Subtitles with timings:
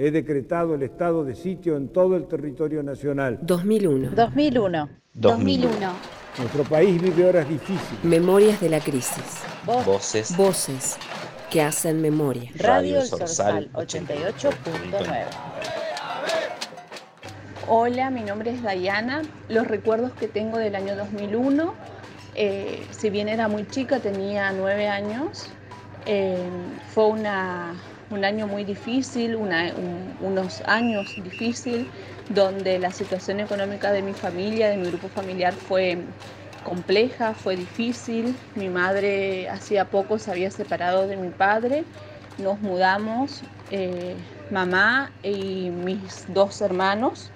[0.00, 3.38] He decretado el estado de sitio en todo el territorio nacional.
[3.42, 4.10] 2001.
[4.10, 4.88] 2001.
[5.14, 5.70] 2001.
[6.38, 8.02] Nuestro país vive horas difíciles.
[8.02, 9.42] Memorias de la crisis.
[9.64, 10.36] Voces.
[10.36, 10.96] Voces
[11.48, 12.50] que hacen memoria.
[12.56, 15.26] Radio El Sorsal 88.9.
[17.68, 19.22] Hola, mi nombre es Dayana.
[19.48, 21.72] Los recuerdos que tengo del año 2001,
[22.34, 25.48] eh, si bien era muy chica, tenía nueve años,
[26.04, 26.36] eh,
[26.88, 27.74] fue una,
[28.08, 31.90] un año muy difícil, una- un- unos años difícil,
[32.28, 36.08] donde la situación económica de mi familia, de mi grupo familiar fue
[36.62, 38.40] compleja, fue difícil.
[38.54, 41.88] Mi madre hacía poco se había separado de mi padre,
[42.36, 47.34] nos mudamos, eh, mamá y mis dos hermanos.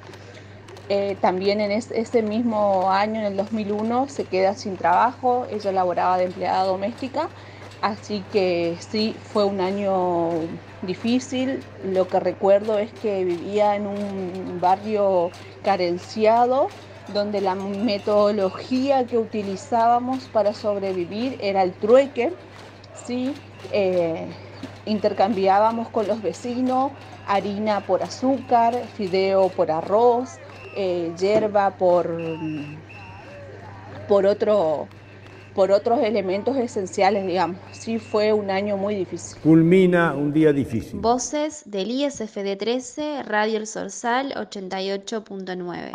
[0.91, 5.47] Eh, también en es- ese mismo año, en el 2001, se queda sin trabajo.
[5.49, 7.33] Ella laboraba de empleada doméstica.
[7.81, 11.71] Así que sí, fue un año difícil.
[11.79, 15.33] Lo que recuerdo es que vivía en un barrio
[15.63, 16.75] carenciado,
[17.07, 22.41] donde la metodología que utilizábamos para sobrevivir era el trueque.
[22.93, 24.37] Sí, eh,
[24.85, 26.93] intercambiábamos con los vecinos
[27.25, 30.41] harina por azúcar, fideo por arroz,
[30.73, 32.39] eh, hierba por,
[34.07, 34.93] por, otro,
[35.59, 37.57] por otros elementos esenciales, digamos.
[37.73, 39.37] Sí fue un año muy difícil.
[39.43, 41.01] Culmina un día difícil.
[41.01, 45.91] Voces del ISFD 13, Radio El Sorsal 88.9.